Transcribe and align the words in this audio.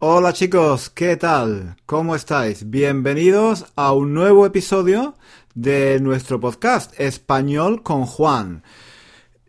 Hola 0.00 0.32
chicos, 0.32 0.90
¿qué 0.90 1.16
tal? 1.16 1.76
¿Cómo 1.84 2.14
estáis? 2.14 2.70
Bienvenidos 2.70 3.66
a 3.74 3.90
un 3.90 4.14
nuevo 4.14 4.46
episodio 4.46 5.16
de 5.56 5.98
nuestro 5.98 6.38
podcast 6.38 6.92
Español 7.00 7.82
con 7.82 8.06
Juan. 8.06 8.62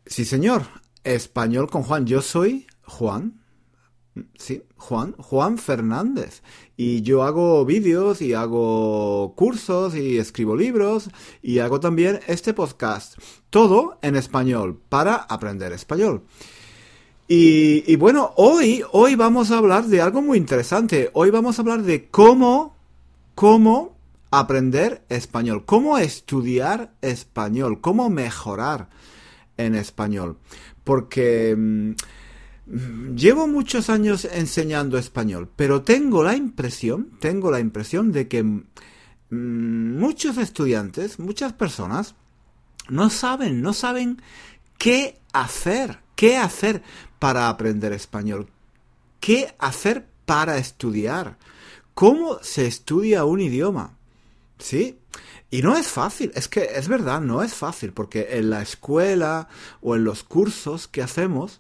Sí 0.08 0.26
señor, 0.26 0.64
Español 1.04 1.70
con 1.70 1.84
Juan. 1.84 2.08
Yo 2.08 2.24
soy 2.24 2.66
Juan. 2.82 3.44
Sí, 4.40 4.64
Juan, 4.76 5.14
Juan 5.20 5.60
Fernández. 5.60 6.42
Y 6.76 7.04
yo 7.04 7.22
hago 7.22 7.64
vídeos 7.64 8.20
y 8.20 8.34
hago 8.34 9.36
cursos 9.36 9.96
y 9.96 10.18
escribo 10.18 10.56
libros 10.56 11.12
y 11.44 11.60
hago 11.60 11.80
también 11.80 12.22
este 12.26 12.56
podcast. 12.56 13.20
Todo 13.52 14.00
en 14.02 14.16
español 14.16 14.82
para 14.90 15.14
aprender 15.14 15.74
español. 15.74 16.24
Y, 17.32 17.96
bueno, 17.98 18.34
hoy, 18.38 18.84
hoy 18.92 19.14
vamos 19.14 19.52
a 19.52 19.60
hablar 19.60 19.86
de 19.86 20.02
algo 20.02 20.20
muy 20.20 20.40
interesante. 20.40 21.12
Hoy 21.14 21.30
vamos 21.30 21.60
a 21.60 21.62
hablar 21.62 21.84
de 21.84 22.10
cómo, 22.10 22.76
cómo 23.36 23.96
aprender 24.32 25.06
español, 25.10 25.64
cómo 25.64 26.00
estudiar 26.00 26.92
español, 27.04 27.82
cómo 27.82 28.10
mejorar 28.10 28.90
en 29.58 29.76
español. 29.76 30.40
Porque 30.84 31.56
mm, 31.56 33.14
llevo 33.14 33.48
muchos 33.48 33.92
años 33.92 34.26
enseñando 34.26 34.98
español, 34.98 35.52
pero 35.56 35.84
tengo 35.84 36.24
la 36.24 36.36
impresión, 36.36 37.12
tengo 37.20 37.52
la 37.52 37.60
impresión 37.60 38.12
de 38.12 38.28
que 38.28 38.42
mm, 38.42 38.64
muchos 40.00 40.40
estudiantes, 40.40 41.20
muchas 41.20 41.54
personas, 41.54 42.16
no 42.90 43.12
saben, 43.12 43.62
no 43.62 43.74
saben 43.74 44.20
qué 44.80 45.20
hacer, 45.32 46.00
qué 46.16 46.38
hacer 46.38 46.82
para 47.20 47.50
aprender 47.50 47.94
español? 47.94 48.48
¿Qué 49.20 49.54
hacer 49.60 50.08
para 50.26 50.58
estudiar? 50.58 51.38
¿Cómo 51.94 52.40
se 52.42 52.66
estudia 52.66 53.26
un 53.26 53.42
idioma? 53.42 53.98
¿Sí? 54.58 54.98
Y 55.52 55.62
no 55.62 55.76
es 55.76 55.88
fácil, 55.88 56.32
es 56.36 56.48
que 56.48 56.70
es 56.76 56.88
verdad, 56.88 57.22
no 57.22 57.44
es 57.44 57.54
fácil, 57.54 57.92
porque 57.92 58.28
en 58.32 58.50
la 58.50 58.62
escuela 58.62 59.50
o 59.82 59.96
en 59.96 60.04
los 60.04 60.24
cursos 60.24 60.88
que 60.88 61.02
hacemos 61.02 61.60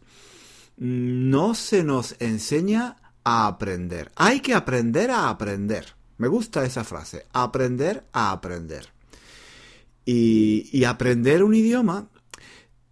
no 0.77 1.55
se 1.55 1.83
nos 1.83 2.15
enseña 2.19 2.97
a 3.23 3.47
aprender. 3.47 4.11
Hay 4.15 4.39
que 4.39 4.53
aprender 4.53 5.11
a 5.11 5.29
aprender. 5.29 5.95
Me 6.17 6.27
gusta 6.27 6.65
esa 6.65 6.83
frase, 6.83 7.25
aprender 7.33 8.05
a 8.13 8.31
aprender. 8.31 8.89
Y, 10.05 10.69
y 10.71 10.85
aprender 10.85 11.43
un 11.43 11.53
idioma 11.53 12.07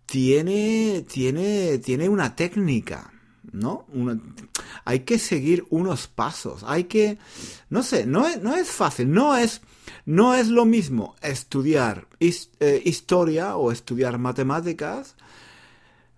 tiene, 0.07 1.05
tiene, 1.07 1.79
tiene 1.79 2.09
una 2.09 2.35
técnica, 2.35 3.11
¿no? 3.51 3.85
hay 4.85 5.01
que 5.01 5.19
seguir 5.19 5.65
unos 5.69 6.07
pasos, 6.07 6.63
hay 6.65 6.85
que, 6.85 7.17
no 7.69 7.83
sé, 7.83 8.05
no 8.05 8.25
es, 8.25 8.41
no 8.41 8.55
es 8.55 8.69
fácil, 8.69 9.11
no 9.11 9.35
es, 9.35 9.61
no 10.05 10.33
es 10.33 10.47
lo 10.47 10.65
mismo 10.65 11.15
estudiar 11.21 12.07
eh, 12.21 12.81
historia 12.85 13.57
o 13.57 13.71
estudiar 13.71 14.17
matemáticas 14.17 15.15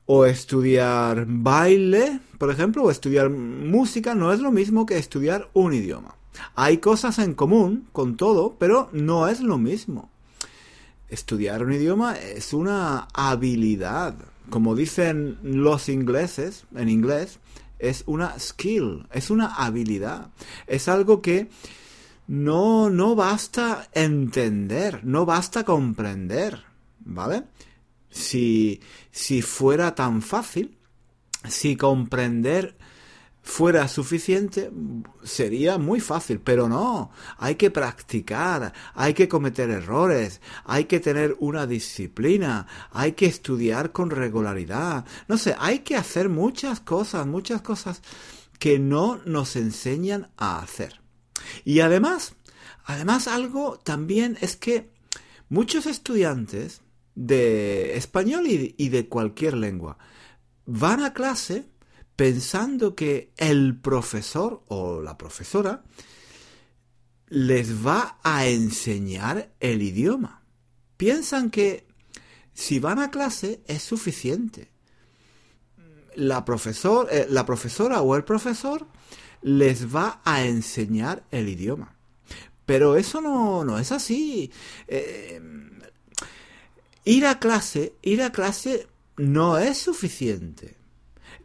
o 0.05 0.25
estudiar 0.25 1.25
baile, 1.27 2.19
por 2.37 2.51
ejemplo, 2.51 2.83
o 2.83 2.91
estudiar 2.91 3.31
música, 3.31 4.13
no 4.13 4.31
es 4.31 4.39
lo 4.39 4.51
mismo 4.51 4.85
que 4.85 4.97
estudiar 4.97 5.49
un 5.53 5.73
idioma. 5.73 6.15
Hay 6.55 6.77
cosas 6.77 7.17
en 7.17 7.33
común 7.33 7.87
con 7.91 8.17
todo, 8.17 8.55
pero 8.59 8.89
no 8.91 9.27
es 9.27 9.41
lo 9.41 9.57
mismo 9.57 10.11
estudiar 11.09 11.63
un 11.63 11.73
idioma 11.73 12.15
es 12.15 12.53
una 12.53 13.07
habilidad. 13.13 14.15
Como 14.49 14.75
dicen 14.75 15.37
los 15.43 15.89
ingleses 15.89 16.65
en 16.75 16.89
inglés, 16.89 17.39
es 17.77 18.03
una 18.07 18.37
skill, 18.39 19.07
es 19.11 19.29
una 19.29 19.55
habilidad. 19.55 20.29
Es 20.67 20.87
algo 20.87 21.21
que 21.21 21.49
no, 22.27 22.89
no 22.89 23.15
basta 23.15 23.89
entender, 23.93 25.03
no 25.03 25.25
basta 25.25 25.63
comprender, 25.63 26.63
¿vale? 26.99 27.43
Si, 28.09 28.81
si 29.11 29.41
fuera 29.41 29.95
tan 29.95 30.21
fácil, 30.21 30.77
si 31.47 31.75
comprender 31.75 32.77
fuera 33.41 33.87
suficiente, 33.87 34.71
sería 35.23 35.77
muy 35.77 35.99
fácil, 35.99 36.39
pero 36.39 36.69
no, 36.69 37.11
hay 37.37 37.55
que 37.55 37.71
practicar, 37.71 38.73
hay 38.93 39.13
que 39.13 39.27
cometer 39.27 39.69
errores, 39.69 40.41
hay 40.65 40.85
que 40.85 40.99
tener 40.99 41.35
una 41.39 41.65
disciplina, 41.65 42.67
hay 42.91 43.13
que 43.13 43.25
estudiar 43.25 43.91
con 43.91 44.09
regularidad, 44.09 45.05
no 45.27 45.37
sé, 45.37 45.55
hay 45.57 45.79
que 45.79 45.95
hacer 45.95 46.29
muchas 46.29 46.79
cosas, 46.79 47.25
muchas 47.25 47.61
cosas 47.61 48.01
que 48.59 48.77
no 48.77 49.19
nos 49.25 49.55
enseñan 49.55 50.29
a 50.37 50.59
hacer. 50.59 51.01
Y 51.63 51.79
además, 51.79 52.35
además 52.85 53.27
algo 53.27 53.79
también 53.79 54.37
es 54.41 54.55
que 54.57 54.91
muchos 55.47 55.85
estudiantes 55.85 56.81
de 57.15 57.97
español 57.97 58.45
y, 58.47 58.89
de 58.89 59.07
cualquier 59.07 59.55
lengua 59.55 59.97
van 60.65 61.03
a 61.03 61.13
clase 61.13 61.65
pensando 62.19 62.95
que 62.95 63.31
el 63.37 63.79
profesor 63.79 64.61
o 64.67 65.01
la 65.01 65.17
profesora 65.17 65.83
les 67.29 67.73
va 67.87 68.19
a 68.23 68.45
enseñar 68.45 69.53
el 69.61 69.81
idioma. 69.81 70.43
Piensan 70.97 71.49
que 71.49 71.87
si 72.53 72.79
van 72.79 72.99
a 72.99 73.09
clase 73.09 73.61
es 73.67 73.83
suficiente. 73.83 74.69
La, 76.17 76.43
profesor, 76.43 77.07
eh, 77.09 77.25
la 77.29 77.45
profesora 77.45 78.01
o 78.01 78.17
el 78.17 78.25
profesor 78.25 78.85
les 79.41 79.87
va 79.87 80.19
a 80.25 80.43
enseñar 80.43 81.23
el 81.31 81.47
idioma. 81.47 81.95
Pero 82.65 82.97
eso 82.97 83.21
no, 83.21 83.63
no 83.63 83.79
es 83.79 83.93
así. 83.93 84.51
Eh, 84.89 85.41
ir 87.05 87.25
a 87.25 87.39
clase, 87.39 87.93
ir 88.01 88.21
a 88.21 88.33
clase 88.33 88.87
no 89.15 89.57
es 89.57 89.77
suficiente. 89.77 90.78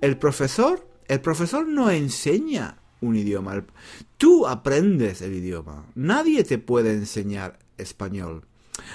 El 0.04 0.18
profesor, 0.18 0.86
el 1.08 1.22
profesor 1.22 1.66
no 1.66 1.90
enseña 1.90 2.76
un 3.00 3.16
idioma. 3.16 3.64
Tú 4.18 4.46
aprendes 4.46 5.22
el 5.22 5.32
idioma. 5.32 5.86
Nadie 5.94 6.44
te 6.44 6.58
puede 6.58 6.92
enseñar 6.92 7.58
español. 7.78 8.44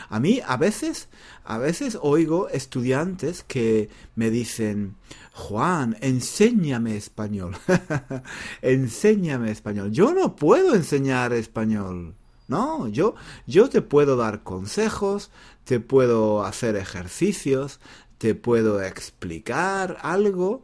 A 0.09 0.19
mí 0.19 0.39
a 0.45 0.55
veces, 0.55 1.09
a 1.45 1.57
veces 1.57 1.97
oigo 1.99 2.47
estudiantes 2.49 3.41
que 3.41 3.89
me 4.13 4.29
dicen, 4.29 4.97
Juan, 5.33 5.97
enséñame 6.01 6.95
español. 6.95 7.57
enséñame 8.61 9.49
español. 9.49 9.91
Yo 9.91 10.13
no 10.13 10.35
puedo 10.35 10.75
enseñar 10.75 11.33
español. 11.33 12.13
No, 12.47 12.87
yo, 12.87 13.15
yo 13.47 13.67
te 13.67 13.81
puedo 13.81 14.15
dar 14.15 14.43
consejos, 14.43 15.31
te 15.63 15.79
puedo 15.79 16.43
hacer 16.45 16.75
ejercicios, 16.75 17.79
te 18.19 18.35
puedo 18.35 18.83
explicar 18.83 19.97
algo, 20.03 20.61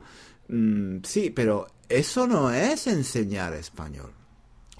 Mm, 0.47 0.97
sí, 1.03 1.29
pero 1.29 1.67
eso 1.89 2.27
no 2.27 2.51
es 2.51 2.87
enseñar 2.87 3.53
español. 3.53 4.11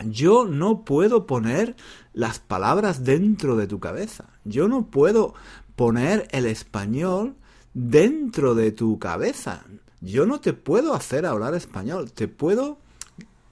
Yo 0.04 0.46
no 0.46 0.84
puedo 0.84 1.26
poner 1.26 1.76
las 2.14 2.40
palabras 2.40 3.04
dentro 3.04 3.56
de 3.56 3.68
tu 3.68 3.80
cabeza. 3.80 4.26
Yo 4.44 4.68
no 4.68 4.88
puedo 4.88 5.34
poner 5.76 6.28
el 6.32 6.46
español 6.46 7.36
dentro 7.74 8.56
de 8.56 8.72
tu 8.72 9.00
cabeza. 9.00 9.64
Yo 10.02 10.26
no 10.26 10.40
te 10.42 10.54
puedo 10.54 10.94
hacer 10.94 11.26
hablar 11.26 11.56
español. 11.56 12.12
Te 12.12 12.28
puedo 12.28 12.78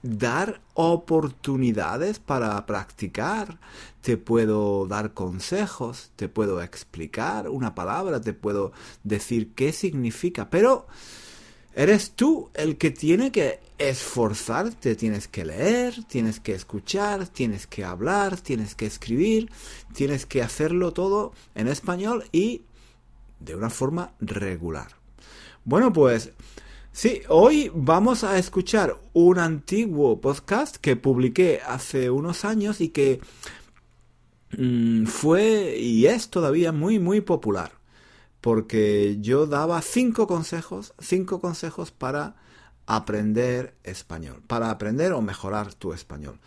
dar 0.02 0.60
oportunidades 0.74 2.18
para 2.18 2.64
practicar. 2.66 3.58
Te 4.02 4.18
puedo 4.18 4.86
dar 4.86 5.14
consejos. 5.14 6.10
Te 6.16 6.28
puedo 6.28 6.60
explicar 6.60 7.48
una 7.48 7.74
palabra. 7.74 8.20
Te 8.20 8.34
puedo 8.34 8.72
decir 9.02 9.54
qué 9.54 9.72
significa. 9.72 10.50
Pero 10.50 10.86
Eres 11.76 12.12
tú 12.12 12.50
el 12.54 12.76
que 12.76 12.92
tiene 12.92 13.32
que 13.32 13.58
esforzarte, 13.78 14.94
tienes 14.94 15.26
que 15.26 15.44
leer, 15.44 16.04
tienes 16.04 16.38
que 16.38 16.54
escuchar, 16.54 17.26
tienes 17.26 17.66
que 17.66 17.84
hablar, 17.84 18.40
tienes 18.40 18.76
que 18.76 18.86
escribir, 18.86 19.50
tienes 19.92 20.24
que 20.24 20.42
hacerlo 20.42 20.92
todo 20.92 21.32
en 21.56 21.66
español 21.66 22.24
y 22.30 22.62
de 23.40 23.56
una 23.56 23.70
forma 23.70 24.12
regular. 24.20 24.88
Bueno, 25.64 25.92
pues 25.92 26.30
sí, 26.92 27.22
hoy 27.28 27.72
vamos 27.74 28.22
a 28.22 28.38
escuchar 28.38 28.96
un 29.12 29.40
antiguo 29.40 30.20
podcast 30.20 30.76
que 30.76 30.94
publiqué 30.94 31.60
hace 31.66 32.08
unos 32.08 32.44
años 32.44 32.80
y 32.80 32.90
que 32.90 33.20
mm, 34.56 35.06
fue 35.06 35.76
y 35.76 36.06
es 36.06 36.28
todavía 36.28 36.70
muy, 36.70 37.00
muy 37.00 37.20
popular 37.20 37.83
porque 38.44 39.16
yo 39.22 39.46
daba 39.46 39.80
cinco 39.80 40.26
consejos, 40.26 40.92
cinco 40.98 41.40
consejos 41.40 41.90
para 41.90 42.36
aprender 42.84 43.72
español, 43.84 44.42
para 44.46 44.70
aprender 44.70 45.14
o 45.14 45.22
mejorar 45.22 45.72
tu 45.72 45.94
español. 45.94 46.38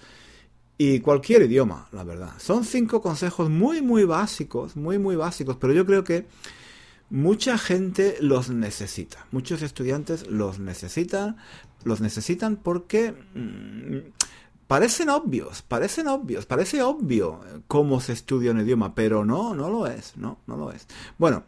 Y 0.78 1.00
cualquier 1.00 1.42
idioma, 1.42 1.90
la 1.92 2.04
verdad. 2.04 2.34
Son 2.38 2.66
cinco 2.66 3.02
consejos 3.02 3.50
muy, 3.50 3.82
muy 3.82 4.04
básicos, 4.04 4.76
muy, 4.76 5.00
muy 5.00 5.16
básicos, 5.16 5.58
pero 5.58 5.74
yo 5.74 5.88
creo 5.88 6.04
que 6.04 6.28
mucha 7.10 7.58
gente 7.58 8.18
los 8.22 8.52
necesita. 8.52 9.26
Muchos 9.32 9.64
estudiantes 9.64 10.28
los 10.28 10.60
necesitan 10.60 11.38
los 11.84 12.02
necesitan 12.02 12.58
porque 12.58 13.14
mm, 13.34 14.27
parecen 14.68 15.10
obvios, 15.10 15.62
parecen 15.62 16.08
obvios, 16.08 16.46
parece 16.46 16.82
obvio 16.84 17.40
cómo 17.68 18.00
se 18.02 18.14
estudia 18.14 18.52
un 18.52 18.62
idioma, 18.62 18.94
pero 18.94 19.26
no, 19.26 19.56
no 19.56 19.70
lo 19.70 19.88
es, 19.88 20.16
no, 20.18 20.40
no 20.48 20.58
lo 20.58 20.72
es. 20.72 20.88
Bueno, 21.18 21.44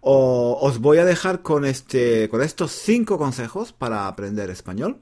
os 0.00 0.78
voy 0.78 0.98
a 0.98 1.04
dejar 1.04 1.42
con 1.42 1.64
este, 1.64 2.28
con 2.28 2.42
estos 2.42 2.72
cinco 2.72 3.18
consejos 3.18 3.72
para 3.72 4.08
aprender 4.08 4.50
español. 4.50 4.98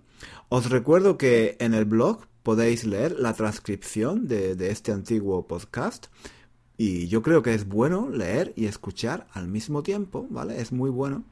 Os 0.49 0.71
recuerdo 0.71 1.19
que 1.19 1.57
en 1.61 1.75
el 1.75 1.85
blog 1.85 2.27
podéis 2.43 2.85
leer 2.85 3.17
la 3.19 3.35
transcripción 3.35 4.27
de 4.27 4.71
este 4.71 4.93
antiguo 4.93 5.47
podcast. 5.47 6.07
Y 6.83 7.09
yo 7.09 7.21
creo 7.21 7.43
que 7.43 7.53
es 7.53 7.69
bueno 7.69 8.09
leer 8.09 8.55
y 8.57 8.65
escuchar 8.65 9.27
al 9.35 9.49
mismo 9.49 9.83
tiempo, 9.83 10.27
¿vale? 10.31 10.63
Es 10.63 10.73
muy 10.73 10.89
bueno 10.89 11.25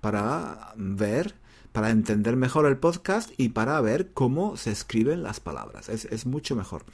para 0.00 0.72
ver, 0.74 1.36
para 1.76 1.90
entender 1.90 2.36
mejor 2.36 2.64
el 2.64 2.78
podcast 2.78 3.30
y 3.36 3.50
para 3.50 3.78
ver 3.82 4.14
cómo 4.14 4.56
se 4.56 4.70
escriben 4.70 5.22
las 5.22 5.40
palabras. 5.40 5.90
Es, 5.90 6.24
mucho 6.24 6.56
mejor. 6.56 6.86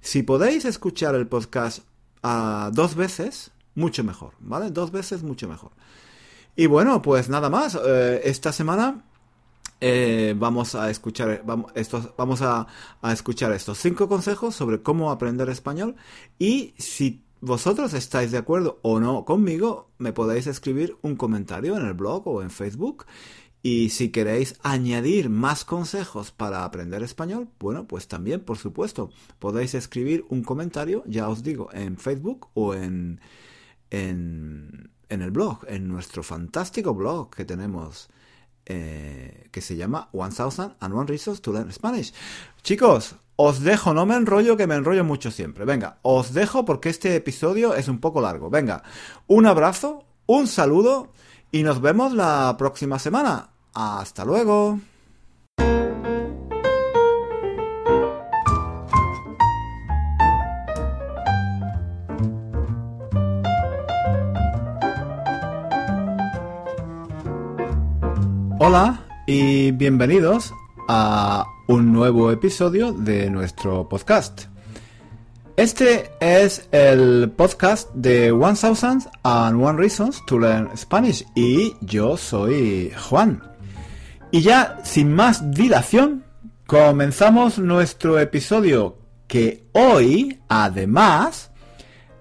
Si 0.00 0.24
podéis 0.24 0.64
escuchar 0.64 1.14
el 1.14 1.28
podcast 1.28 1.84
a 2.24 2.72
dos 2.74 2.96
veces, 2.96 3.52
mucho 3.76 4.02
mejor, 4.02 4.32
¿vale? 4.40 4.72
Dos 4.72 4.90
veces, 4.90 5.22
mucho 5.22 5.48
mejor. 5.48 5.70
Y 6.56 6.66
bueno, 6.66 7.00
pues 7.00 7.28
nada 7.28 7.48
más. 7.48 7.78
Eh, 7.86 8.22
esta 8.24 8.50
semana 8.50 9.04
eh, 9.80 10.34
vamos 10.36 10.74
a 10.74 10.90
escuchar 10.90 11.42
vamos, 11.46 11.70
estos, 11.76 12.10
vamos 12.18 12.42
a, 12.42 12.66
a, 13.02 13.12
escuchar 13.12 13.52
estos 13.52 13.78
cinco 13.78 14.08
consejos 14.08 14.56
sobre 14.56 14.82
cómo 14.82 15.12
aprender 15.12 15.48
español 15.48 15.94
y 16.40 16.74
si 16.76 17.22
vosotros 17.40 17.92
estáis 17.94 18.32
de 18.32 18.38
acuerdo 18.38 18.78
o 18.82 18.98
no 18.98 19.24
conmigo, 19.24 19.90
me 19.98 20.12
podéis 20.12 20.46
escribir 20.46 20.96
un 21.02 21.14
comentario 21.14 21.76
en 21.76 21.86
el 21.86 21.92
blog 21.92 22.26
o 22.26 22.42
en 22.42 22.50
Facebook. 22.50 23.04
Y 23.66 23.88
si 23.88 24.10
queréis 24.10 24.56
añadir 24.62 25.30
más 25.30 25.64
consejos 25.64 26.30
para 26.30 26.66
aprender 26.66 27.02
español, 27.02 27.48
bueno, 27.58 27.86
pues 27.86 28.08
también, 28.08 28.40
por 28.40 28.58
supuesto, 28.58 29.08
podéis 29.38 29.72
escribir 29.72 30.26
un 30.28 30.42
comentario, 30.42 31.02
ya 31.06 31.30
os 31.30 31.42
digo, 31.42 31.70
en 31.72 31.96
Facebook 31.96 32.48
o 32.52 32.74
en, 32.74 33.22
en, 33.88 34.90
el 35.08 35.30
blog, 35.30 35.60
en 35.66 35.88
nuestro 35.88 36.22
fantástico 36.22 36.92
blog 36.92 37.30
que 37.30 37.46
tenemos, 37.46 38.10
eh, 38.66 39.48
que 39.50 39.62
se 39.62 39.76
llama 39.76 40.10
One 40.12 40.34
Thousand 40.34 40.74
and 40.80 40.94
One 40.94 41.06
Reasons 41.06 41.40
to 41.40 41.50
Learn 41.50 41.72
Spanish. 41.72 42.12
Chicos, 42.62 43.16
os 43.36 43.62
dejo, 43.62 43.94
no 43.94 44.04
me 44.04 44.14
enrollo, 44.14 44.58
que 44.58 44.66
me 44.66 44.74
enrollo 44.74 45.04
mucho 45.04 45.30
siempre. 45.30 45.64
Venga, 45.64 46.00
os 46.02 46.34
dejo 46.34 46.66
porque 46.66 46.90
este 46.90 47.16
episodio 47.16 47.74
es 47.74 47.88
un 47.88 47.98
poco 47.98 48.20
largo. 48.20 48.50
Venga, 48.50 48.82
un 49.26 49.46
abrazo, 49.46 50.04
un 50.26 50.48
saludo 50.48 51.14
y 51.50 51.62
nos 51.62 51.80
vemos 51.80 52.12
la 52.12 52.56
próxima 52.58 52.98
semana. 52.98 53.53
Hasta 53.74 54.24
luego. 54.24 54.78
Hola 68.60 69.04
y 69.26 69.72
bienvenidos 69.72 70.54
a 70.88 71.44
un 71.66 71.92
nuevo 71.92 72.30
episodio 72.30 72.92
de 72.92 73.28
nuestro 73.28 73.88
podcast. 73.88 74.44
Este 75.56 76.10
es 76.20 76.68
el 76.72 77.32
podcast 77.36 77.92
de 77.92 78.30
One 78.30 78.54
Thousand 78.54 79.02
and 79.24 79.62
One 79.62 79.78
Reasons 79.78 80.24
to 80.26 80.38
Learn 80.38 80.76
Spanish 80.76 81.26
y 81.34 81.74
yo 81.80 82.16
soy 82.16 82.92
Juan. 83.08 83.53
Y 84.30 84.42
ya 84.42 84.78
sin 84.82 85.12
más 85.12 85.52
dilación, 85.52 86.24
comenzamos 86.66 87.58
nuestro 87.58 88.18
episodio 88.18 88.98
que 89.26 89.64
hoy, 89.72 90.40
además, 90.48 91.50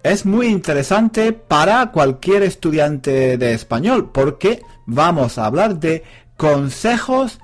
es 0.03 0.25
muy 0.25 0.47
interesante 0.47 1.33
para 1.33 1.91
cualquier 1.91 2.43
estudiante 2.43 3.37
de 3.37 3.53
español 3.53 4.11
porque 4.11 4.61
vamos 4.85 5.37
a 5.37 5.45
hablar 5.45 5.79
de 5.79 6.03
consejos 6.37 7.39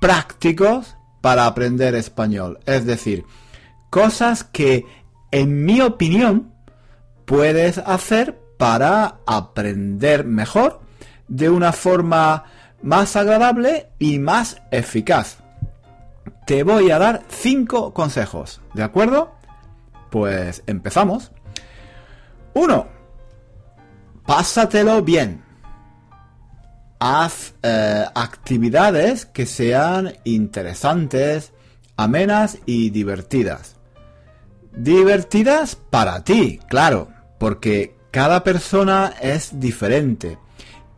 prácticos 0.00 0.96
para 1.20 1.46
aprender 1.46 1.94
español. 1.94 2.58
Es 2.66 2.84
decir, 2.84 3.24
cosas 3.90 4.44
que, 4.44 4.86
en 5.30 5.64
mi 5.64 5.80
opinión, 5.80 6.52
puedes 7.26 7.78
hacer 7.78 8.40
para 8.58 9.18
aprender 9.26 10.24
mejor 10.24 10.80
de 11.28 11.48
una 11.48 11.72
forma 11.72 12.44
más 12.82 13.16
agradable 13.16 13.88
y 13.98 14.18
más 14.18 14.62
eficaz. 14.70 15.38
Te 16.46 16.62
voy 16.62 16.90
a 16.90 16.98
dar 16.98 17.22
cinco 17.28 17.94
consejos, 17.94 18.60
¿de 18.74 18.82
acuerdo? 18.82 19.32
Pues 20.10 20.62
empezamos. 20.66 21.32
1. 22.54 22.86
Pásatelo 24.26 25.02
bien 25.02 25.50
haz 27.00 27.54
eh, 27.62 28.04
actividades 28.14 29.24
que 29.24 29.46
sean 29.46 30.12
interesantes, 30.22 31.52
amenas 31.96 32.58
y 32.66 32.90
divertidas. 32.90 33.76
Divertidas 34.72 35.74
para 35.74 36.22
ti, 36.22 36.60
claro, 36.68 37.08
porque 37.38 37.96
cada 38.12 38.44
persona 38.44 39.14
es 39.20 39.58
diferente. 39.58 40.38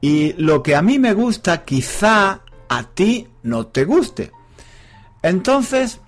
Y 0.02 0.34
lo 0.34 0.62
que 0.62 0.76
a 0.76 0.82
mí 0.82 0.98
me 0.98 1.14
gusta 1.14 1.64
quizá 1.64 2.40
a 2.68 2.82
ti 2.94 3.28
no 3.44 3.68
te 3.68 3.84
guste. 3.84 4.32
Entonces, 5.22 6.00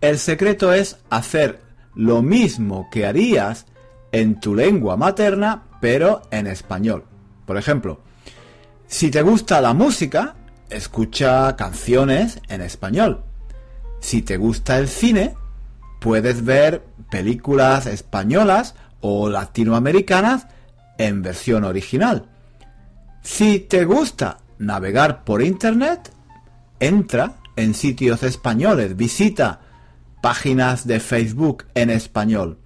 el 0.00 0.18
secreto 0.18 0.72
es 0.72 0.96
hacer 1.10 1.60
lo 1.94 2.22
mismo 2.22 2.88
que 2.90 3.04
harías 3.04 3.66
en 4.12 4.38
tu 4.38 4.54
lengua 4.54 4.96
materna, 4.96 5.64
pero 5.80 6.22
en 6.30 6.46
español. 6.46 7.04
Por 7.46 7.56
ejemplo, 7.56 8.00
si 8.86 9.10
te 9.10 9.22
gusta 9.22 9.60
la 9.60 9.74
música, 9.74 10.36
escucha 10.70 11.56
canciones 11.56 12.40
en 12.48 12.60
español. 12.60 13.24
Si 14.00 14.22
te 14.22 14.36
gusta 14.36 14.78
el 14.78 14.88
cine, 14.88 15.34
puedes 16.00 16.44
ver 16.44 16.84
películas 17.10 17.86
españolas 17.86 18.76
o 19.00 19.28
latinoamericanas 19.28 20.46
en 20.96 21.22
versión 21.22 21.64
original. 21.64 22.28
Si 23.22 23.60
te 23.60 23.84
gusta 23.84 24.38
navegar 24.58 25.24
por 25.24 25.42
Internet, 25.42 26.12
entra 26.78 27.36
en 27.56 27.74
sitios 27.74 28.22
españoles, 28.22 28.96
visita 28.96 29.60
páginas 30.22 30.86
de 30.86 31.00
Facebook 31.00 31.66
en 31.74 31.90
español. 31.90 32.58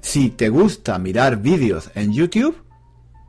Si 0.00 0.30
te 0.30 0.48
gusta 0.48 0.98
mirar 0.98 1.38
vídeos 1.38 1.90
en 1.94 2.12
YouTube, 2.12 2.56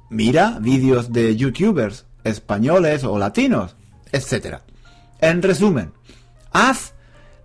mira 0.10 0.58
vídeos 0.60 1.12
de 1.12 1.36
youtubers 1.36 2.06
españoles 2.24 3.04
o 3.04 3.18
latinos, 3.18 3.76
etc. 4.12 4.60
En 5.20 5.42
resumen, 5.42 5.92
haz 6.52 6.94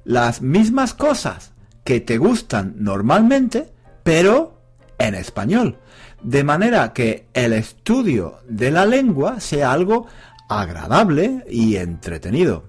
las 0.05 0.43
mismas 0.43 0.95
cosas 0.95 1.53
que 1.85 2.01
te 2.01 2.19
gustan 2.19 2.75
normalmente, 2.79 3.73
pero 4.03 4.61
en 4.99 5.15
español. 5.15 5.79
De 6.23 6.45
manera 6.45 6.93
que 6.93 7.27
el 7.35 7.53
estudio 7.53 8.39
de 8.49 8.71
la 8.71 8.87
lengua 8.87 9.41
sea 9.41 9.73
algo 9.73 10.07
agradable 10.49 11.45
y 11.49 11.77
entretenido. 11.77 12.65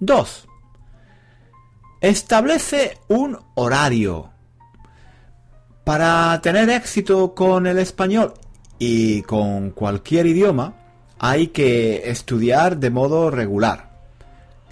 2. 0.00 0.48
Establece 2.00 2.98
un 3.08 3.38
horario. 3.54 4.30
Para 5.84 6.38
tener 6.42 6.68
éxito 6.70 7.34
con 7.34 7.66
el 7.66 7.78
español 7.78 8.34
y 8.78 9.22
con 9.22 9.70
cualquier 9.70 10.26
idioma 10.26 10.74
hay 11.18 11.48
que 11.48 12.10
estudiar 12.10 12.78
de 12.78 12.90
modo 12.90 13.30
regular, 13.30 13.90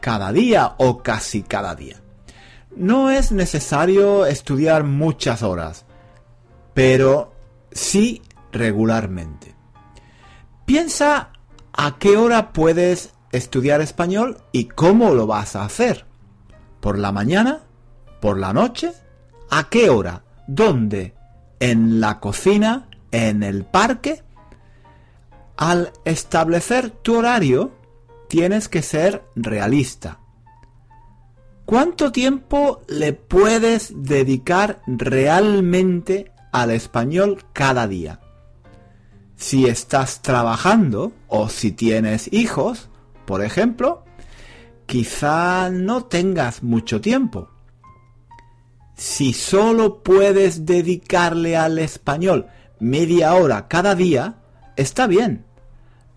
cada 0.01 0.33
día 0.33 0.75
o 0.79 1.03
casi 1.03 1.43
cada 1.43 1.75
día. 1.75 1.97
No 2.75 3.11
es 3.11 3.33
necesario 3.33 4.25
estudiar 4.25 4.85
muchas 4.85 5.43
horas, 5.43 5.85
pero 6.73 7.33
sí 7.73 8.23
regularmente. 8.53 9.55
Piensa 10.65 11.33
a 11.73 11.99
qué 11.99 12.17
hora 12.17 12.53
puedes 12.53 13.15
estudiar 13.33 13.81
español 13.81 14.39
y 14.53 14.67
cómo 14.67 15.15
lo 15.15 15.27
vas 15.27 15.57
a 15.57 15.65
hacer. 15.65 16.07
¿Por 16.81 16.99
la 16.99 17.13
mañana? 17.13 17.61
¿Por 18.21 18.39
la 18.39 18.53
noche? 18.53 18.93
¿A 19.51 19.69
qué 19.69 19.91
hora? 19.91 20.25
¿Dónde? 20.47 21.15
¿En 21.61 22.01
la 22.01 22.21
cocina? 22.21 22.89
en 23.11 23.43
el 23.43 23.65
parque, 23.65 24.23
al 25.57 25.93
establecer 26.05 26.91
tu 26.91 27.17
horario, 27.17 27.73
tienes 28.29 28.69
que 28.69 28.83
ser 28.83 29.25
realista. 29.35 30.21
¿Cuánto 31.65 32.13
tiempo 32.13 32.83
le 32.89 33.13
puedes 33.13 33.93
dedicar 33.95 34.81
realmente 34.87 36.33
al 36.53 36.71
español 36.71 37.45
cada 37.53 37.87
día? 37.87 38.21
Si 39.37 39.67
estás 39.67 40.23
trabajando 40.23 41.13
o 41.29 41.49
si 41.49 41.73
tienes 41.73 42.33
hijos, 42.33 42.89
por 43.25 43.45
ejemplo, 43.45 44.05
quizá 44.87 45.71
no 45.71 46.05
tengas 46.05 46.63
mucho 46.63 47.01
tiempo. 47.01 47.51
Si 48.97 49.33
solo 49.33 50.03
puedes 50.03 50.67
dedicarle 50.67 51.57
al 51.57 51.79
español 51.79 52.47
media 52.81 53.35
hora 53.35 53.69
cada 53.69 53.95
día, 53.95 54.39
está 54.77 55.07
bien. 55.07 55.45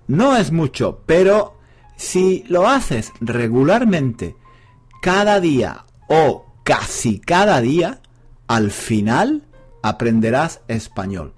No 0.07 0.35
es 0.35 0.51
mucho, 0.51 1.03
pero 1.05 1.59
si 1.95 2.43
lo 2.47 2.67
haces 2.67 3.11
regularmente, 3.19 4.35
cada 5.01 5.39
día 5.39 5.85
o 6.07 6.45
casi 6.63 7.19
cada 7.19 7.61
día, 7.61 8.01
al 8.47 8.71
final 8.71 9.43
aprenderás 9.81 10.61
español. 10.67 11.33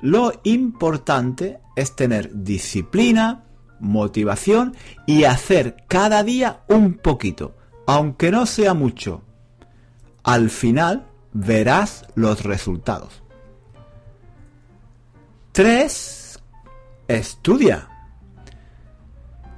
Lo 0.00 0.32
importante 0.44 1.60
es 1.74 1.96
tener 1.96 2.30
disciplina, 2.44 3.44
motivación 3.80 4.76
y 5.06 5.24
hacer 5.24 5.84
cada 5.88 6.22
día 6.22 6.60
un 6.68 6.94
poquito, 6.94 7.56
aunque 7.86 8.30
no 8.30 8.46
sea 8.46 8.74
mucho. 8.74 9.22
Al 10.22 10.50
final 10.50 11.06
verás 11.32 12.04
los 12.14 12.42
resultados. 12.42 13.22
3. 15.52 16.38
Estudia. 17.08 17.88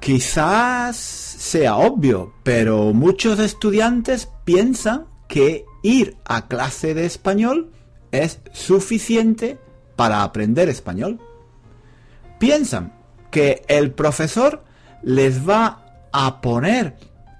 Quizás 0.00 0.96
sea 0.96 1.76
obvio, 1.76 2.34
pero 2.44 2.92
muchos 2.92 3.38
estudiantes 3.40 4.28
piensan 4.44 5.06
que 5.28 5.64
ir 5.82 6.16
a 6.24 6.48
clase 6.48 6.94
de 6.94 7.06
español 7.06 7.72
es 8.10 8.40
suficiente 8.52 9.58
para 9.96 10.22
aprender 10.22 10.68
español. 10.68 11.20
Piensan 12.38 12.94
que 13.30 13.62
el 13.68 13.92
profesor 13.92 14.64
les 15.02 15.48
va 15.48 15.84
a 16.12 16.40
poner 16.40 16.96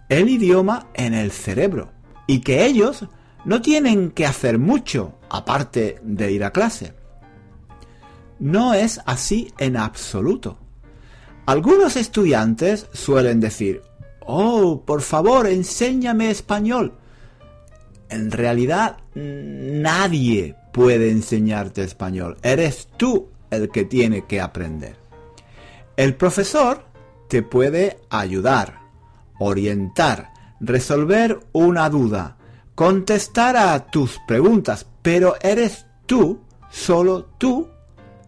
el 0.08 0.28
idioma 0.28 0.88
en 0.94 1.14
el 1.14 1.30
cerebro 1.30 1.92
y 2.26 2.40
que 2.40 2.64
ellos 2.66 3.06
no 3.44 3.62
tienen 3.62 4.10
que 4.10 4.26
hacer 4.26 4.58
mucho 4.58 5.14
aparte 5.30 5.98
de 6.02 6.32
ir 6.32 6.44
a 6.44 6.52
clase. 6.52 6.94
No 8.38 8.74
es 8.74 9.00
así 9.06 9.52
en 9.58 9.76
absoluto. 9.76 10.58
Algunos 11.46 11.96
estudiantes 11.96 12.86
suelen 12.92 13.40
decir, 13.40 13.82
oh, 14.26 14.82
por 14.84 15.00
favor, 15.00 15.46
enséñame 15.46 16.30
español. 16.30 16.97
En 18.10 18.30
realidad, 18.30 18.98
nadie 19.14 20.56
puede 20.72 21.10
enseñarte 21.10 21.82
español. 21.82 22.38
Eres 22.42 22.88
tú 22.96 23.28
el 23.50 23.70
que 23.70 23.84
tiene 23.84 24.24
que 24.26 24.40
aprender. 24.40 24.96
El 25.96 26.14
profesor 26.14 26.84
te 27.28 27.42
puede 27.42 27.98
ayudar, 28.08 28.80
orientar, 29.38 30.32
resolver 30.60 31.40
una 31.52 31.90
duda, 31.90 32.36
contestar 32.74 33.56
a 33.56 33.86
tus 33.86 34.18
preguntas, 34.26 34.86
pero 35.02 35.34
eres 35.40 35.86
tú, 36.06 36.40
solo 36.70 37.24
tú, 37.38 37.68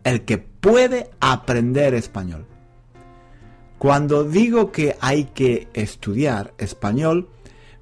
el 0.04 0.24
que 0.24 0.38
puede 0.38 1.10
aprender 1.20 1.94
español. 1.94 2.46
Cuando 3.78 4.24
digo 4.24 4.72
que 4.72 4.96
hay 5.00 5.24
que 5.24 5.68
estudiar 5.72 6.52
español, 6.58 7.28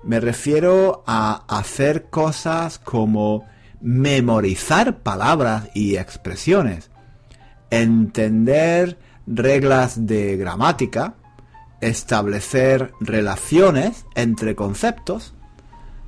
me 0.02 0.20
refiero 0.20 1.02
a 1.06 1.44
hacer 1.48 2.04
cosas 2.10 2.78
como 2.78 3.46
memorizar 3.80 4.98
palabras 4.98 5.68
y 5.74 5.96
expresiones, 5.96 6.90
entender 7.70 8.98
reglas 9.26 10.06
de 10.06 10.36
gramática, 10.36 11.14
establecer 11.80 12.92
relaciones 13.00 14.04
entre 14.14 14.54
conceptos, 14.54 15.34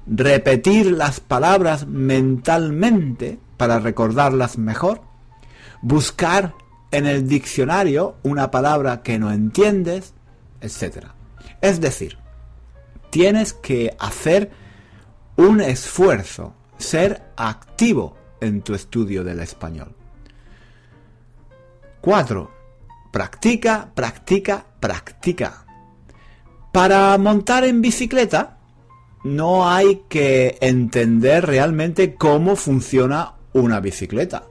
repetir 0.06 0.90
las 0.90 1.20
palabras 1.20 1.86
mentalmente 1.86 3.38
para 3.56 3.78
recordarlas 3.78 4.58
mejor, 4.58 5.02
buscar 5.82 6.54
en 6.90 7.06
el 7.06 7.28
diccionario 7.28 8.16
una 8.22 8.50
palabra 8.50 9.02
que 9.02 9.18
no 9.18 9.30
entiendes, 9.30 10.14
etc. 10.60 11.06
Es 11.60 11.80
decir, 11.80 12.18
tienes 13.10 13.52
que 13.52 13.94
hacer 13.98 14.50
un 15.36 15.60
esfuerzo, 15.60 16.54
ser 16.78 17.22
activo 17.36 18.16
en 18.40 18.62
tu 18.62 18.74
estudio 18.74 19.24
del 19.24 19.40
español. 19.40 19.94
4. 22.00 22.50
Practica, 23.12 23.90
practica, 23.94 24.64
practica. 24.80 25.64
Para 26.72 27.18
montar 27.18 27.64
en 27.64 27.82
bicicleta 27.82 28.58
no 29.24 29.68
hay 29.68 30.04
que 30.08 30.56
entender 30.60 31.44
realmente 31.44 32.14
cómo 32.14 32.56
funciona 32.56 33.34
una 33.52 33.80
bicicleta. 33.80 34.44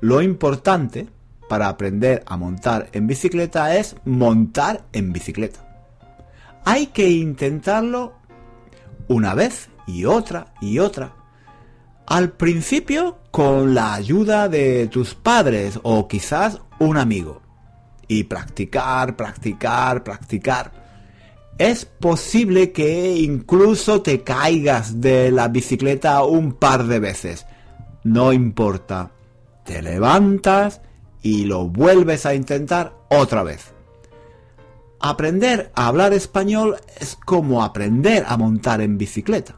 Lo 0.00 0.22
importante 0.22 1.08
para 1.48 1.68
aprender 1.68 2.22
a 2.26 2.36
montar 2.36 2.88
en 2.92 3.06
bicicleta 3.06 3.76
es 3.76 3.96
montar 4.04 4.84
en 4.92 5.12
bicicleta. 5.12 5.67
Hay 6.70 6.88
que 6.88 7.08
intentarlo 7.08 8.12
una 9.08 9.32
vez 9.32 9.70
y 9.86 10.04
otra 10.04 10.52
y 10.60 10.80
otra. 10.80 11.14
Al 12.06 12.32
principio 12.32 13.20
con 13.30 13.74
la 13.74 13.94
ayuda 13.94 14.50
de 14.50 14.86
tus 14.88 15.14
padres 15.14 15.80
o 15.82 16.06
quizás 16.06 16.60
un 16.78 16.98
amigo. 16.98 17.40
Y 18.06 18.24
practicar, 18.24 19.16
practicar, 19.16 20.04
practicar. 20.04 20.70
Es 21.56 21.86
posible 21.86 22.70
que 22.70 23.16
incluso 23.16 24.02
te 24.02 24.22
caigas 24.22 25.00
de 25.00 25.30
la 25.30 25.48
bicicleta 25.48 26.22
un 26.22 26.52
par 26.52 26.84
de 26.84 26.98
veces. 26.98 27.46
No 28.04 28.30
importa 28.30 29.12
te 29.64 29.80
levantas 29.80 30.82
y 31.22 31.46
lo 31.46 31.66
vuelves 31.66 32.26
a 32.26 32.34
intentar 32.34 32.92
otra 33.08 33.42
vez. 33.42 33.77
Aprender 35.00 35.70
a 35.76 35.86
hablar 35.86 36.12
español 36.12 36.76
es 36.98 37.16
como 37.16 37.62
aprender 37.62 38.24
a 38.26 38.36
montar 38.36 38.80
en 38.80 38.98
bicicleta. 38.98 39.54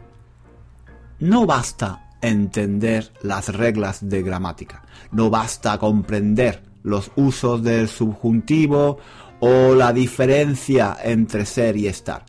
No 1.18 1.46
basta 1.46 2.10
entender 2.20 3.12
las 3.22 3.48
reglas 3.54 4.06
de 4.06 4.22
gramática, 4.22 4.84
no 5.12 5.30
basta 5.30 5.78
comprender 5.78 6.62
los 6.82 7.10
usos 7.16 7.62
del 7.62 7.88
subjuntivo 7.88 8.98
o 9.40 9.74
la 9.74 9.94
diferencia 9.94 10.96
entre 11.02 11.46
ser 11.46 11.76
y 11.78 11.86
estar. 11.86 12.26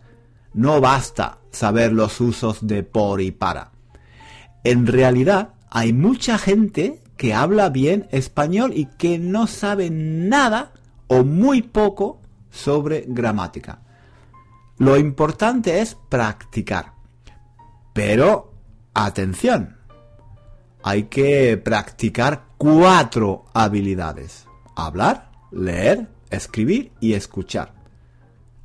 No 0.53 0.79
basta 0.79 1.39
saber 1.51 1.91
los 1.91 2.21
usos 2.21 2.65
de 2.65 2.83
por 2.83 3.19
y 3.19 3.31
para. 3.31 3.71
En 4.63 4.87
realidad 4.87 5.53
hay 5.69 5.91
mucha 5.91 6.37
gente 6.37 7.01
que 7.17 7.33
habla 7.33 7.69
bien 7.69 8.07
español 8.11 8.71
y 8.73 8.85
que 8.85 9.19
no 9.19 9.47
sabe 9.47 9.89
nada 9.89 10.71
o 11.07 11.23
muy 11.23 11.61
poco 11.61 12.20
sobre 12.51 13.05
gramática. 13.08 13.81
Lo 14.77 14.98
importante 14.98 15.81
es 15.81 15.96
practicar. 16.10 16.93
Pero, 17.93 18.53
atención, 18.93 19.77
hay 20.84 21.03
que 21.03 21.58
practicar 21.58 22.46
cuatro 22.58 23.46
habilidades. 23.53 24.48
Hablar, 24.75 25.31
leer, 25.51 26.08
escribir 26.29 26.91
y 27.00 27.13
escuchar. 27.13 27.74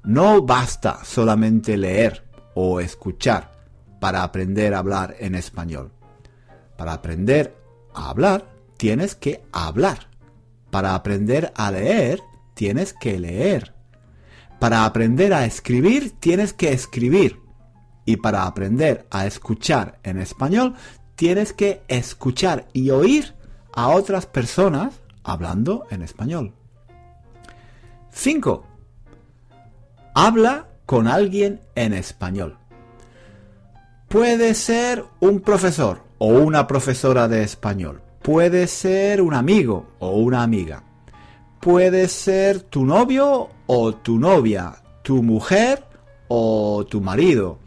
No 0.05 0.43
basta 0.43 1.05
solamente 1.05 1.76
leer 1.76 2.25
o 2.55 2.81
escuchar 2.81 3.52
para 4.00 4.23
aprender 4.23 4.75
a 4.75 4.78
hablar 4.78 5.16
en 5.19 5.35
español. 5.35 5.93
Para 6.76 6.95
aprender 6.95 7.57
a 7.95 8.11
hablar, 8.11 8.47
tienes 8.76 9.14
que 9.14 9.43
hablar. 9.52 10.09
Para 10.71 10.95
aprender 10.95 11.52
a 11.57 11.71
leer, 11.71 12.23
tienes 12.55 12.93
que 12.93 13.19
leer. 13.19 13.75
Para 14.58 14.84
aprender 14.84 15.32
a 15.34 15.44
escribir, 15.44 16.12
tienes 16.18 16.52
que 16.52 16.72
escribir. 16.72 17.40
Y 18.04 18.16
para 18.16 18.46
aprender 18.46 19.06
a 19.10 19.26
escuchar 19.26 19.98
en 20.02 20.18
español, 20.18 20.75
tienes 21.16 21.52
que 21.52 21.82
escuchar 21.88 22.68
y 22.72 22.90
oír 22.90 23.34
a 23.72 23.88
otras 23.88 24.26
personas 24.26 25.00
hablando 25.25 25.86
en 25.90 26.02
español. 26.02 26.54
5. 28.10 28.64
Habla 30.14 30.68
con 30.86 31.08
alguien 31.08 31.60
en 31.75 31.92
español. 31.92 32.58
Puede 34.08 34.54
ser 34.54 35.04
un 35.20 35.40
profesor, 35.40 36.06
o 36.18 36.28
una 36.28 36.66
profesora 36.66 37.28
de 37.28 37.42
español. 37.42 38.02
Puede 38.22 38.66
ser 38.66 39.20
un 39.20 39.34
amigo 39.34 39.86
o 39.98 40.12
una 40.18 40.42
amiga. 40.42 40.82
Puede 41.66 42.06
ser 42.06 42.61
tu 42.61 42.85
novio 42.85 43.49
o 43.66 43.92
tu 43.92 44.20
novia, 44.20 44.76
tu 45.02 45.20
mujer 45.20 45.82
o 46.28 46.87
tu 46.88 47.00
marido. 47.00 47.58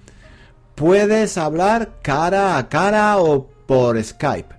Puedes 0.74 1.38
hablar 1.38 2.00
cara 2.02 2.58
a 2.58 2.70
cara 2.70 3.18
o 3.18 3.50
por 3.68 4.02
Skype. 4.02 4.56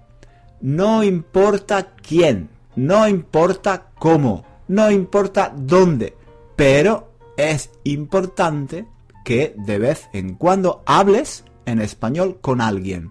No 0.60 1.02
importa 1.02 1.94
quién, 2.06 2.50
no 2.76 3.08
importa 3.08 3.86
cómo, 3.98 4.44
no 4.68 4.90
importa 4.90 5.50
dónde, 5.56 6.14
pero 6.54 7.08
es 7.38 7.70
importante 7.84 8.84
que 9.24 9.54
de 9.56 9.78
vez 9.78 10.10
en 10.12 10.34
cuando 10.34 10.82
hables 10.84 11.44
en 11.64 11.80
español 11.80 12.40
con 12.42 12.60
alguien. 12.60 13.10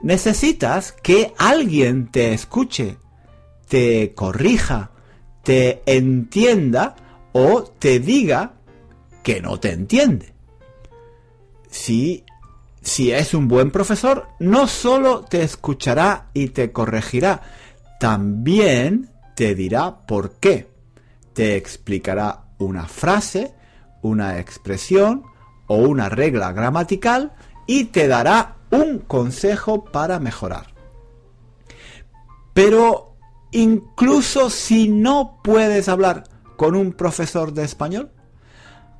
Necesitas 0.00 0.92
que 0.92 1.34
alguien 1.38 2.12
te 2.12 2.32
escuche, 2.32 2.98
te 3.66 4.14
corrija, 4.14 4.92
te 5.44 5.82
entienda 5.86 6.96
o 7.32 7.62
te 7.62 8.00
diga 8.00 8.54
que 9.22 9.40
no 9.40 9.60
te 9.60 9.72
entiende. 9.72 10.32
Si, 11.70 12.24
si 12.80 13.12
es 13.12 13.34
un 13.34 13.48
buen 13.48 13.70
profesor, 13.70 14.28
no 14.40 14.66
solo 14.66 15.22
te 15.24 15.42
escuchará 15.42 16.30
y 16.34 16.48
te 16.48 16.72
corregirá, 16.72 17.42
también 18.00 19.10
te 19.34 19.54
dirá 19.54 20.06
por 20.06 20.32
qué. 20.32 20.68
Te 21.32 21.56
explicará 21.56 22.44
una 22.58 22.86
frase, 22.86 23.54
una 24.02 24.38
expresión 24.38 25.24
o 25.66 25.76
una 25.76 26.08
regla 26.08 26.52
gramatical 26.52 27.32
y 27.66 27.84
te 27.86 28.06
dará 28.06 28.56
un 28.70 29.00
consejo 29.00 29.84
para 29.84 30.20
mejorar. 30.20 30.74
Pero 32.52 33.13
incluso 33.54 34.50
si 34.50 34.88
no 34.88 35.40
puedes 35.42 35.88
hablar 35.88 36.24
con 36.56 36.74
un 36.74 36.92
profesor 36.92 37.52
de 37.52 37.64
español, 37.64 38.10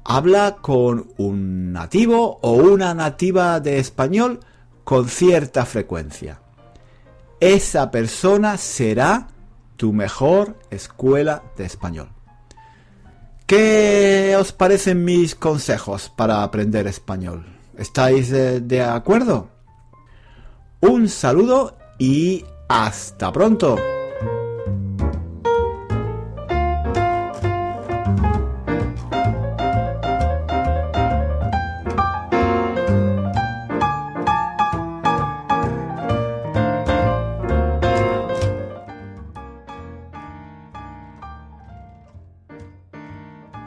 habla 0.04 0.56
con 0.60 1.12
un 1.16 1.72
nativo 1.72 2.38
o 2.42 2.52
una 2.52 2.94
nativa 2.94 3.60
de 3.60 3.78
español 3.78 4.40
con 4.84 5.08
cierta 5.08 5.64
frecuencia. 5.64 6.40
Esa 7.40 7.90
persona 7.90 8.56
será 8.56 9.28
tu 9.76 9.92
mejor 9.92 10.56
escuela 10.70 11.42
de 11.56 11.64
español. 11.64 12.08
¿Qué 13.46 14.36
os 14.38 14.52
parecen 14.52 15.04
mis 15.04 15.34
consejos 15.34 16.10
para 16.14 16.42
aprender 16.42 16.86
español? 16.86 17.44
¿Estáis 17.76 18.30
de, 18.30 18.82
acuerdo? 18.82 19.48
Un 20.80 21.08
saludo 21.08 21.76
y 21.98 22.44
hasta 22.68 23.32
pronto. 23.32 23.76